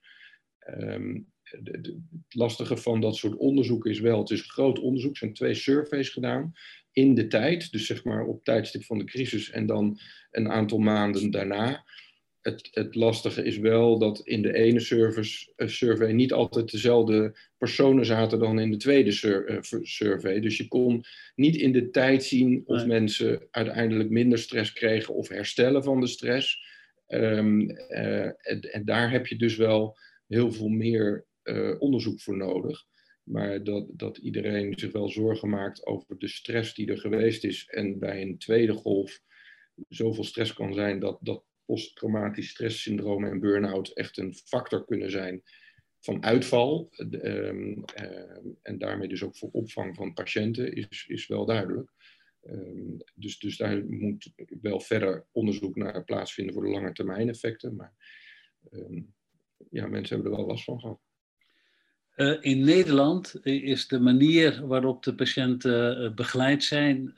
De, 1.63 1.81
de, 1.81 2.01
het 2.13 2.35
lastige 2.35 2.77
van 2.77 3.01
dat 3.01 3.17
soort 3.17 3.37
onderzoek 3.37 3.87
is 3.87 4.01
wel, 4.01 4.19
het 4.19 4.31
is 4.31 4.39
een 4.39 4.51
groot 4.51 4.79
onderzoek, 4.79 5.11
er 5.11 5.17
zijn 5.17 5.33
twee 5.33 5.55
surveys 5.55 6.09
gedaan 6.09 6.53
in 6.93 7.15
de 7.15 7.27
tijd, 7.27 7.73
dus 7.73 7.87
zeg 7.87 8.05
maar 8.05 8.25
op 8.25 8.45
tijdstip 8.45 8.85
van 8.85 8.99
de 8.99 9.05
crisis 9.05 9.51
en 9.51 9.67
dan 9.67 9.99
een 10.31 10.51
aantal 10.51 10.79
maanden 10.79 11.31
daarna 11.31 11.85
het, 12.43 12.69
het 12.71 12.95
lastige 12.95 13.45
is 13.45 13.59
wel 13.59 13.99
dat 13.99 14.21
in 14.25 14.43
de 14.43 14.55
ene 14.55 14.81
service, 14.81 15.53
uh, 15.57 15.69
survey 15.69 16.13
niet 16.13 16.33
altijd 16.33 16.71
dezelfde 16.71 17.37
personen 17.59 18.07
zaten 18.07 18.39
dan 18.39 18.59
in 18.59 18.71
de 18.71 18.77
tweede 18.77 19.13
sur, 19.13 19.51
uh, 19.51 19.81
survey. 19.83 20.41
Dus 20.41 20.57
je 20.57 20.69
kon 20.69 21.05
niet 21.35 21.57
in 21.57 21.73
de 21.73 21.91
tijd 21.91 22.25
zien 22.25 22.63
of 22.65 22.87
mensen 22.87 23.49
uiteindelijk 23.51 24.11
minder 24.11 24.39
stress 24.39 24.73
kregen 24.73 25.15
of 25.15 25.29
herstellen 25.29 25.85
van 25.85 26.01
de 26.01 26.07
stress. 26.07 26.71
Um, 27.09 27.71
uh, 27.71 28.25
en, 28.25 28.61
en, 28.61 28.85
daar 28.85 29.11
heb 29.11 29.27
je 29.27 29.37
dus 29.37 29.57
wel 29.57 29.99
heel 30.27 30.53
veel 30.53 30.69
meer 30.69 31.27
onderzoek 31.79 32.21
voor 32.21 32.37
nodig. 32.37 32.85
Maar 33.23 33.65
dat, 33.65 33.87
dat 33.91 34.17
iedereen 34.17 34.79
zich 34.79 34.93
wel 34.93 35.09
zorgen 35.09 35.49
maakt 35.49 35.87
over 35.87 36.19
de 36.19 36.29
stress 36.29 36.75
die 36.75 36.91
er 36.91 36.99
geweest 36.99 37.45
is 37.45 37.67
en 37.67 37.99
bij 37.99 38.23
een 38.23 38.39
tweede 38.39 38.73
golf 38.73 39.21
zoveel 39.89 40.25
stress 40.25 40.53
kan 40.53 40.75
zijn 40.75 41.01
dat, 41.01 41.19
dat 41.21 41.45
posttraumatisch 41.65 42.49
stresssyndroom 42.49 43.25
en 43.25 43.41
burn-out 43.41 43.89
echt 43.89 44.19
een 44.19 44.35
factor 44.35 44.85
kunnen 44.85 45.11
zijn 45.11 45.43
van 46.01 46.25
uitval. 46.25 46.91
Um, 46.97 47.85
en 48.63 48.79
daarmee 48.79 49.09
dus 49.09 49.23
ook 49.23 49.37
voor 49.37 49.51
opvang 49.53 49.95
van 49.95 50.13
patiënten 50.13 50.73
is, 50.73 51.05
is 51.09 51.27
wel 51.27 51.47
duidelijk. 51.47 51.91
Um, 52.43 52.97
dus, 53.15 53.39
dus 53.39 53.57
daar 53.57 53.85
moet 53.85 54.33
wel 54.61 54.81
verder 54.81 55.27
onderzoek 55.33 55.77
naar 55.77 56.05
plaatsvinden 56.05 56.55
voor 56.55 56.63
de 56.63 56.71
lange 56.71 56.93
termijn 56.93 57.29
effecten. 57.29 57.77
Maar 57.77 57.95
ja, 59.71 59.87
mensen 59.87 60.15
hebben 60.15 60.33
er 60.33 60.39
wel 60.39 60.47
last 60.47 60.65
van 60.65 60.81
gehad. 60.81 61.01
Uh, 62.23 62.37
in 62.41 62.65
Nederland 62.65 63.35
is 63.43 63.89
de 63.89 64.01
manier 64.01 64.67
waarop 64.67 65.03
de 65.03 65.15
patiënten 65.15 66.03
uh, 66.03 66.15
begeleid 66.15 66.65
zijn 66.65 67.15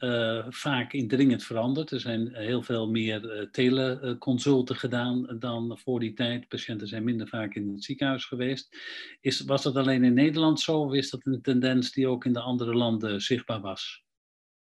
vaak 0.48 0.92
indringend 0.92 1.44
veranderd. 1.44 1.90
Er 1.90 2.00
zijn 2.00 2.30
heel 2.32 2.62
veel 2.62 2.90
meer 2.90 3.48
teleconsulten 3.52 4.76
gedaan 4.76 5.36
dan 5.38 5.78
voor 5.78 6.00
die 6.00 6.12
tijd. 6.12 6.48
Patiënten 6.48 6.88
zijn 6.88 7.04
minder 7.04 7.28
vaak 7.28 7.54
in 7.54 7.68
het 7.68 7.84
ziekenhuis 7.84 8.24
geweest. 8.24 8.76
Is, 9.20 9.40
was 9.40 9.62
dat 9.62 9.76
alleen 9.76 10.04
in 10.04 10.14
Nederland 10.14 10.60
zo 10.60 10.78
of 10.80 10.92
is 10.92 11.10
dat 11.10 11.20
een 11.24 11.42
tendens 11.42 11.92
die 11.92 12.08
ook 12.08 12.24
in 12.24 12.32
de 12.32 12.40
andere 12.40 12.74
landen 12.74 13.20
zichtbaar 13.20 13.60
was? 13.60 14.02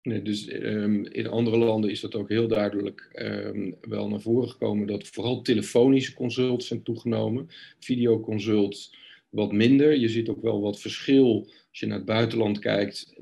Nee, 0.02 0.22
dus 0.22 0.52
um, 0.52 1.04
in 1.04 1.26
andere 1.26 1.56
landen 1.56 1.90
is 1.90 2.00
dat 2.00 2.14
ook 2.14 2.28
heel 2.28 2.48
duidelijk 2.48 3.10
um, 3.14 3.76
wel 3.80 4.08
naar 4.08 4.20
voren 4.20 4.48
gekomen 4.48 4.86
dat 4.86 5.08
vooral 5.08 5.42
telefonische 5.42 6.14
consults 6.14 6.66
zijn 6.66 6.82
toegenomen. 6.82 7.48
Videoconsults 7.78 9.00
wat 9.32 9.52
minder. 9.52 9.96
Je 9.96 10.08
ziet 10.08 10.28
ook 10.28 10.42
wel 10.42 10.60
wat 10.60 10.80
verschil 10.80 11.50
als 11.72 11.80
je 11.80 11.86
naar 11.86 11.96
het 11.96 12.06
buitenland 12.06 12.58
kijkt, 12.58 13.12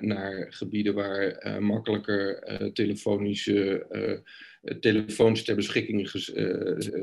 naar 0.00 0.46
gebieden 0.52 0.94
waar 0.94 1.46
uh, 1.46 1.58
makkelijker 1.58 2.60
uh, 2.60 2.68
telefonische 2.68 3.86
uh, 3.90 4.74
telefoons 4.80 5.44
ter 5.44 5.54
beschikking 5.56 6.10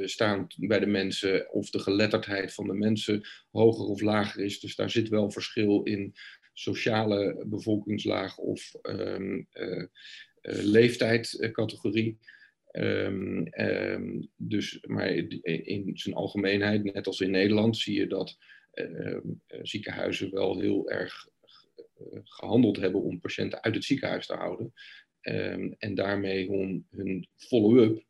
staan 0.04 0.48
bij 0.58 0.80
de 0.80 0.86
mensen, 0.86 1.54
of 1.54 1.70
de 1.70 1.80
geletterdheid 1.80 2.54
van 2.54 2.68
de 2.68 2.74
mensen 2.74 3.22
hoger 3.52 3.86
of 3.86 4.02
lager 4.02 4.44
is. 4.44 4.60
Dus 4.60 4.76
daar 4.76 4.90
zit 4.90 5.10
wel 5.10 5.32
verschil 5.32 5.84
in 5.84 6.14
sociale 6.54 7.46
bevolkingslaag 7.46 8.38
of 8.38 8.76
um, 8.82 9.48
leeftijdscategorie. 10.42 12.18
Um, 12.72 13.48
um, 13.60 14.30
dus, 14.36 14.80
maar 14.88 15.10
in 15.42 15.92
zijn 15.94 16.16
algemeenheid, 16.16 16.84
net 16.84 17.08
als 17.08 17.22
in 17.22 17.32
Nederland, 17.32 17.78
zie 17.78 18.00
je 18.00 18.08
dat 18.08 18.38
ziekenhuizen 19.62 20.32
wel 20.32 20.60
heel 20.60 20.90
erg 20.90 21.28
eh, 21.74 22.20
gehandeld 22.24 22.78
hebben 22.78 23.02
om 23.02 23.20
patiënten 23.20 23.64
uit 23.64 23.76
het 23.76 23.84
ziekenhuis 23.84 24.26
te 24.26 24.34
houden. 24.34 24.74
Um, 25.22 25.76
en 25.78 25.96
daarmee 25.96 26.50
hun, 26.50 26.88
hun 26.90 27.28
follow-up 27.36 28.04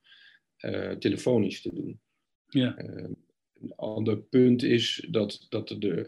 uh, 0.60 0.92
telefonisch 0.92 1.62
te 1.62 1.74
doen. 1.74 2.02
Ja. 2.48 2.80
Um, 2.80 3.26
een 3.62 3.76
ander 3.76 4.18
punt 4.18 4.64
is 4.64 5.08
dat, 5.10 5.46
dat 5.50 5.70
er, 5.70 6.08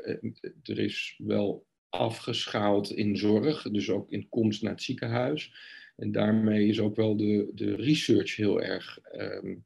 er 0.63 0.79
is 0.79 1.15
wel 1.23 1.67
afgeschaald 1.89 2.91
in 2.91 3.17
zorg, 3.17 3.61
dus 3.61 3.89
ook 3.89 4.11
in 4.11 4.29
komst 4.29 4.61
naar 4.61 4.71
het 4.71 4.83
ziekenhuis. 4.83 5.53
En 5.95 6.11
daarmee 6.11 6.67
is 6.67 6.79
ook 6.79 6.95
wel 6.95 7.17
de, 7.17 7.51
de 7.53 7.75
research 7.75 8.35
heel 8.35 8.61
erg 8.61 8.99
um, 9.11 9.65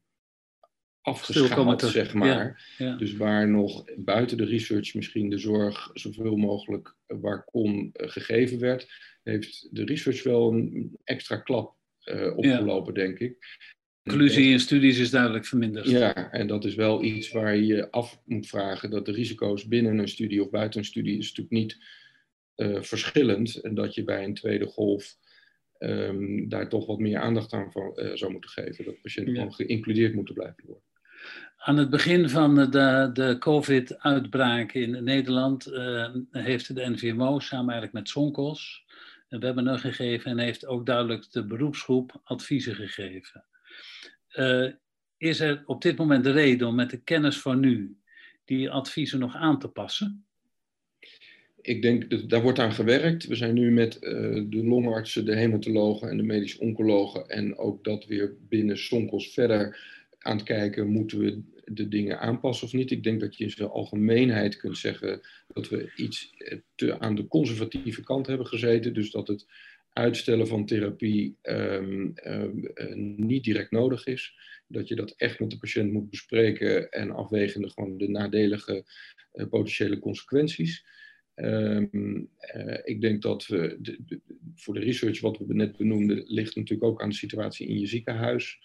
afgeschaald, 1.04 1.82
zeg 1.82 2.14
maar. 2.14 2.74
Dus 2.98 3.16
waar 3.16 3.48
nog 3.48 3.84
buiten 3.96 4.36
de 4.36 4.44
research 4.44 4.94
misschien 4.94 5.30
de 5.30 5.38
zorg 5.38 5.90
zoveel 5.94 6.36
mogelijk 6.36 6.94
waar 7.06 7.44
kon 7.44 7.74
uh, 7.76 8.08
gegeven 8.08 8.58
werd, 8.58 8.88
heeft 9.22 9.68
de 9.70 9.84
research 9.84 10.22
wel 10.22 10.52
een 10.52 10.96
extra 11.04 11.36
klap 11.36 11.76
uh, 12.04 12.36
opgelopen, 12.36 12.94
denk 12.94 13.18
ik. 13.18 13.36
Inclusie 14.02 14.50
in 14.50 14.60
studies 14.60 14.98
is 14.98 15.10
duidelijk 15.10 15.46
verminderd. 15.46 15.88
Ja, 15.88 16.30
en 16.32 16.46
dat 16.46 16.64
is 16.64 16.74
wel 16.74 17.02
iets 17.02 17.30
waar 17.30 17.56
je 17.56 17.90
af 17.90 18.20
moet 18.24 18.46
vragen 18.46 18.90
dat 18.90 19.06
de 19.06 19.12
risico's 19.12 19.68
binnen 19.68 19.98
een 19.98 20.08
studie 20.08 20.42
of 20.42 20.50
buiten 20.50 20.80
een 20.80 20.86
studie 20.86 21.18
is 21.18 21.28
natuurlijk 21.28 21.56
niet 21.56 21.78
uh, 22.56 22.82
verschillend. 22.82 23.54
En 23.54 23.74
dat 23.74 23.94
je 23.94 24.04
bij 24.04 24.24
een 24.24 24.34
tweede 24.34 24.66
golf 24.66 25.16
um, 25.78 26.48
daar 26.48 26.68
toch 26.68 26.86
wat 26.86 26.98
meer 26.98 27.18
aandacht 27.18 27.52
aan 27.52 27.72
van, 27.72 27.92
zou 28.14 28.32
moeten 28.32 28.50
geven. 28.50 28.84
Dat 28.84 29.00
patiënten 29.00 29.32
ja. 29.32 29.38
gewoon 29.38 29.54
geïncludeerd 29.54 30.14
moeten 30.14 30.34
blijven 30.34 30.64
worden. 30.64 30.92
Aan 31.66 31.76
het 31.76 31.90
begin 31.90 32.28
van 32.28 32.54
de, 32.54 33.10
de 33.12 33.36
COVID-uitbraak 33.38 34.72
in 34.72 35.04
Nederland 35.04 35.68
uh, 35.68 36.06
heeft 36.30 36.74
de 36.74 36.90
NVMO 36.90 37.38
samen 37.38 37.72
eigenlijk 37.72 37.92
met 37.92 38.08
Sonkos 38.08 38.84
een 39.28 39.40
webinar 39.40 39.78
gegeven 39.78 40.30
en 40.30 40.38
heeft 40.38 40.66
ook 40.66 40.86
duidelijk 40.86 41.32
de 41.32 41.46
beroepsgroep 41.46 42.20
adviezen 42.24 42.74
gegeven. 42.74 43.44
Uh, 44.34 44.70
is 45.16 45.40
er 45.40 45.62
op 45.66 45.82
dit 45.82 45.96
moment 45.96 46.24
de 46.24 46.30
reden 46.30 46.68
om 46.68 46.74
met 46.74 46.90
de 46.90 47.02
kennis 47.02 47.40
van 47.40 47.60
nu 47.60 47.96
die 48.44 48.70
adviezen 48.70 49.18
nog 49.18 49.34
aan 49.34 49.58
te 49.58 49.68
passen? 49.68 50.24
Ik 51.60 51.82
denk 51.82 52.10
dat 52.10 52.28
daar 52.28 52.42
wordt 52.42 52.58
aan 52.58 52.72
gewerkt. 52.72 53.26
We 53.26 53.34
zijn 53.34 53.54
nu 53.54 53.70
met 53.70 53.94
uh, 53.94 54.00
de 54.48 54.64
longartsen, 54.64 55.24
de 55.24 55.36
hematologen 55.36 56.08
en 56.08 56.16
de 56.16 56.22
medisch 56.22 56.58
oncologen 56.58 57.28
en 57.28 57.56
ook 57.56 57.84
dat 57.84 58.06
weer 58.06 58.36
binnen 58.48 58.78
Sonkos 58.78 59.32
verder 59.32 59.92
aan 60.24 60.36
het 60.36 60.46
kijken, 60.46 60.88
moeten 60.88 61.18
we 61.18 61.42
de 61.64 61.88
dingen 61.88 62.20
aanpassen 62.20 62.66
of 62.66 62.72
niet. 62.72 62.90
Ik 62.90 63.02
denk 63.02 63.20
dat 63.20 63.36
je 63.36 63.44
in 63.44 63.50
zijn 63.50 63.68
algemeenheid 63.68 64.56
kunt 64.56 64.78
zeggen 64.78 65.20
dat 65.46 65.68
we 65.68 65.92
iets 65.96 66.34
eh, 66.38 66.58
te 66.74 66.98
aan 66.98 67.14
de 67.14 67.28
conservatieve 67.28 68.02
kant 68.02 68.26
hebben 68.26 68.46
gezeten. 68.46 68.94
Dus 68.94 69.10
dat 69.10 69.28
het 69.28 69.46
uitstellen 69.92 70.46
van 70.46 70.66
therapie 70.66 71.36
um, 71.42 72.12
um, 72.24 72.64
niet 73.16 73.44
direct 73.44 73.70
nodig 73.70 74.06
is. 74.06 74.34
Dat 74.66 74.88
je 74.88 74.94
dat 74.94 75.14
echt 75.16 75.40
met 75.40 75.50
de 75.50 75.58
patiënt 75.58 75.92
moet 75.92 76.10
bespreken 76.10 76.90
en 76.90 77.10
afwegende 77.10 77.70
gewoon 77.70 77.98
de 77.98 78.08
nadelige 78.08 78.84
uh, 79.32 79.46
potentiële 79.48 79.98
consequenties. 79.98 80.84
Uh, 81.36 81.82
ik 82.84 83.00
denk 83.00 83.22
dat 83.22 83.46
we, 83.46 83.76
de, 83.80 84.20
voor 84.54 84.74
de 84.74 84.80
research 84.80 85.20
wat 85.20 85.38
we 85.38 85.54
net 85.54 85.76
benoemden, 85.76 86.22
ligt 86.26 86.56
natuurlijk 86.56 86.90
ook 86.90 87.02
aan 87.02 87.08
de 87.08 87.14
situatie 87.14 87.68
in 87.68 87.78
je 87.78 87.86
ziekenhuis. 87.86 88.58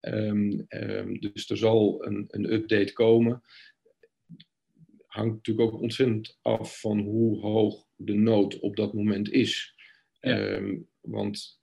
Um, 0.00 0.66
um, 0.68 1.20
dus 1.20 1.50
er 1.50 1.56
zal 1.56 2.06
een, 2.06 2.24
een 2.28 2.52
update 2.52 2.92
komen. 2.92 3.42
Hangt 5.06 5.34
natuurlijk 5.34 5.72
ook 5.72 5.80
ontzettend 5.80 6.38
af 6.42 6.80
van 6.80 6.98
hoe 6.98 7.40
hoog 7.40 7.86
de 7.96 8.14
nood 8.14 8.58
op 8.58 8.76
dat 8.76 8.94
moment 8.94 9.30
is. 9.30 9.74
Ja. 10.20 10.52
Um, 10.52 10.88
want 11.00 11.60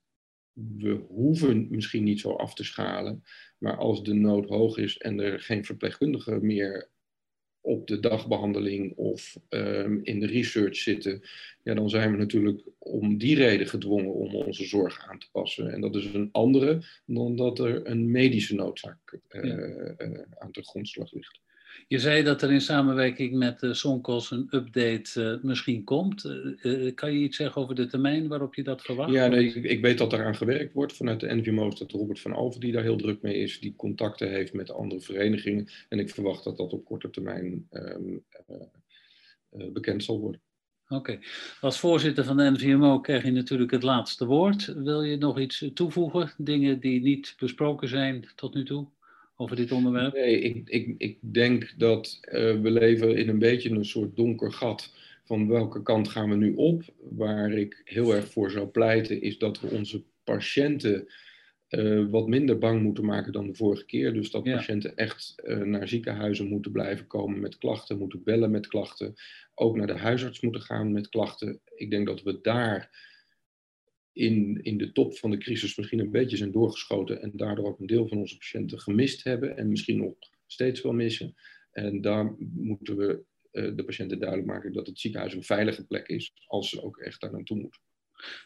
we 0.54 1.06
hoeven 1.08 1.68
misschien 1.70 2.04
niet 2.04 2.20
zo 2.20 2.32
af 2.32 2.54
te 2.54 2.64
schalen, 2.64 3.24
maar 3.58 3.78
als 3.78 4.04
de 4.04 4.14
nood 4.14 4.50
hoog 4.50 4.78
is 4.78 4.98
en 4.98 5.20
er 5.20 5.40
geen 5.40 5.66
verpleegkundige 5.66 6.40
meer 6.42 6.90
op 7.68 7.88
de 7.88 8.00
dagbehandeling 8.00 8.96
of 8.96 9.38
um, 9.50 10.00
in 10.04 10.20
de 10.20 10.26
research 10.26 10.76
zitten, 10.76 11.22
ja, 11.64 11.74
dan 11.74 11.90
zijn 11.90 12.12
we 12.12 12.18
natuurlijk 12.18 12.62
om 12.78 13.18
die 13.18 13.36
reden 13.36 13.68
gedwongen 13.68 14.14
om 14.14 14.36
onze 14.36 14.66
zorg 14.66 15.08
aan 15.08 15.20
te 15.20 15.28
passen. 15.32 15.74
En 15.74 15.82
dat 15.82 15.96
is 15.96 16.14
een 16.14 16.30
andere 16.32 16.82
dan 17.06 17.36
dat 17.36 17.60
er 17.60 17.88
een 17.88 18.12
medische 18.12 18.56
noodzaak 18.56 19.20
uh, 19.30 19.44
ja. 19.44 19.58
uh, 19.98 20.22
aan 20.38 20.52
de 20.52 20.64
grondslag 20.64 21.12
ligt. 21.12 21.40
Je 21.88 22.00
zei 22.00 22.24
dat 22.24 22.42
er 22.42 22.52
in 22.52 22.62
samenwerking 22.62 23.34
met 23.34 23.62
uh, 23.62 23.74
Sonkos 23.74 24.32
een 24.32 24.48
update 24.50 25.22
uh, 25.22 25.44
misschien 25.44 25.84
komt. 25.84 26.26
Uh, 26.26 26.96
kan 26.96 27.14
je 27.14 27.20
iets 27.20 27.38
zeggen 27.38 27.62
over 27.62 27.76
de 27.76 27.88
termijn 27.88 28.28
waarop 28.28 28.56
je 28.56 28.64
dat 28.64 28.82
verwacht? 28.82 29.12
Ja, 29.12 29.28
nee, 29.28 29.54
ik, 29.54 29.64
ik, 29.64 29.82
weet 29.82 29.98
dat 29.98 30.14
eraan 30.14 30.36
gewerkt 30.36 30.74
wordt 30.74 30.94
vanuit 30.94 31.20
de 31.20 31.36
NVMO's. 31.36 31.80
Dat 31.80 31.92
Robert 31.92 32.20
van 32.20 32.34
Alven 32.34 32.60
die 32.60 32.72
daar 32.72 32.84
heel 32.84 32.98
druk 32.98 33.22
mee 33.22 33.36
is, 33.36 33.60
die 33.60 33.76
contacten 33.76 34.30
heeft 34.30 34.54
met 34.54 34.72
andere 34.72 35.02
verenigingen. 35.02 35.68
En 35.90 36.00
ik 36.00 36.10
verwacht 36.10 36.44
dat 36.44 36.58
dat 36.58 36.74
op 36.74 36.86
korte 36.86 37.10
termijn 37.10 37.68
um, 37.72 38.24
bekend 39.74 40.04
zal 40.04 40.20
worden. 40.20 40.42
Oké. 40.90 41.20
Als 41.62 41.80
voorzitter 41.80 42.24
van 42.24 42.38
de 42.38 42.52
NVMO 42.52 43.00
krijg 43.00 43.24
je 43.24 43.32
natuurlijk 43.32 43.72
het 43.72 43.84
laatste 43.84 44.26
woord. 44.26 44.66
Wil 44.66 45.04
je 45.04 45.18
nog 45.18 45.40
iets 45.40 45.66
toevoegen? 45.74 46.34
Dingen 46.38 46.80
die 46.80 47.02
niet 47.02 47.36
besproken 47.40 47.88
zijn 47.88 48.30
tot 48.36 48.54
nu 48.54 48.66
toe? 48.66 48.88
Over 49.38 49.56
dit 49.56 49.72
onderwerp? 49.72 50.14
Nee, 50.14 50.40
ik, 50.40 50.70
ik, 50.70 50.96
ik 50.98 51.18
denk 51.22 51.74
dat 51.78 52.20
uh, 52.22 52.32
we 52.62 52.72
leven 52.72 53.18
in 53.18 53.30
een 53.30 53.40
beetje 53.40 53.70
een 53.70 53.86
soort 53.86 54.16
donker 54.16 54.52
gat. 54.52 54.94
Van 55.24 55.48
welke 55.48 55.82
kant 55.82 56.08
gaan 56.08 56.30
we 56.30 56.36
nu 56.36 56.54
op? 56.56 56.84
Waar 57.10 57.52
ik 57.52 57.82
heel 57.84 58.16
erg 58.16 58.32
voor 58.32 58.52
zou 58.52 58.68
pleiten, 58.68 59.22
is 59.22 59.38
dat 59.38 59.60
we 59.60 59.68
onze 59.68 60.04
patiënten 60.24 61.08
uh, 61.70 62.06
wat 62.10 62.28
minder 62.28 62.58
bang 62.58 62.82
moeten 62.82 63.06
maken 63.06 63.32
dan 63.32 63.48
de 63.48 63.56
vorige 63.56 63.86
keer. 63.86 64.14
Dus 64.14 64.32
dat 64.32 64.46
ja. 64.46 64.56
patiënten 64.56 64.96
echt 64.96 65.36
uh, 65.44 65.58
naar 65.58 65.88
ziekenhuizen 65.88 66.48
moeten 66.48 66.72
blijven 66.72 67.08
komen 67.08 67.40
met 67.40 67.58
klachten, 67.58 67.98
moeten 67.98 68.24
bellen 68.24 68.52
met 68.52 68.68
klachten. 68.68 69.14
Ook 69.56 69.76
naar 69.76 69.88
de 69.88 69.98
huisarts 69.98 70.42
moeten 70.42 70.62
gaan 70.62 70.92
met 70.92 71.10
klachten. 71.10 71.60
Ik 71.76 71.90
denk 71.90 72.08
dat 72.08 72.24
we 72.24 72.40
daar 72.42 72.90
in, 74.18 74.60
in 74.64 74.78
de 74.78 74.92
top 74.92 75.18
van 75.18 75.32
de 75.32 75.38
crisis 75.38 75.78
misschien 75.78 76.00
een 76.00 76.12
beetje 76.12 76.38
zijn 76.38 76.52
doorgeschoten 76.52 77.22
en 77.22 77.32
daardoor 77.34 77.68
ook 77.68 77.80
een 77.80 77.86
deel 77.88 78.08
van 78.08 78.18
onze 78.18 78.38
patiënten 78.38 78.80
gemist 78.80 79.24
hebben 79.24 79.58
en 79.58 79.68
misschien 79.68 79.98
nog 79.98 80.14
steeds 80.46 80.82
wel 80.82 80.94
missen. 80.94 81.36
En 81.72 82.02
daar 82.02 82.36
moeten 82.54 82.98
we 82.98 83.24
uh, 83.52 83.76
de 83.76 83.84
patiënten 83.84 84.20
duidelijk 84.20 84.50
maken 84.50 84.74
dat 84.74 84.88
het 84.88 85.00
ziekenhuis 85.00 85.34
een 85.34 85.44
veilige 85.44 85.86
plek 85.86 86.08
is 86.08 86.34
als 86.48 86.70
ze 86.70 86.84
ook 86.84 86.98
echt 86.98 87.22
daar 87.22 87.32
naartoe 87.32 87.58
moeten. 87.58 87.82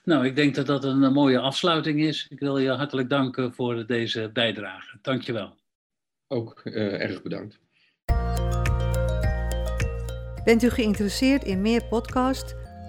Nou, 0.04 0.26
ik 0.26 0.36
denk 0.36 0.56
dat 0.56 0.66
dat 0.66 0.84
een 0.84 1.14
mooie 1.14 1.40
afsluiting 1.40 2.02
is. 2.02 2.28
Ik 2.30 2.40
wil 2.40 2.58
je 2.58 2.70
hartelijk 2.70 3.10
danken 3.10 3.54
voor 3.54 3.86
deze 3.86 4.30
bijdrage. 4.34 4.98
Dankjewel. 5.02 5.56
Ook 6.28 6.62
uh, 6.64 7.02
erg 7.02 7.22
bedankt. 7.22 7.60
Bent 10.44 10.64
u 10.64 10.70
geïnteresseerd 10.70 11.44
in 11.44 11.62
meer 11.62 11.86
podcasts? 11.86 12.61